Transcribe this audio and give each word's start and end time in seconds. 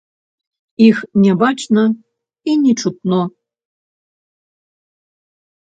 Іх 0.85 0.97
не 1.25 1.33
бачна 1.41 1.83
і 2.53 2.57
не 2.63 2.73
чутно. 2.85 3.21